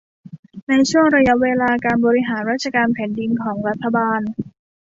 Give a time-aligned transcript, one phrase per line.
[0.67, 4.21] ในช่วงระยะเวลาการบริหารราชการแผ่นดินของรัฐบาล